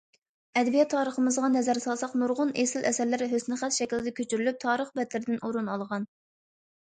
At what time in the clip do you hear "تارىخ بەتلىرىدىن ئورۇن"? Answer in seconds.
4.65-5.69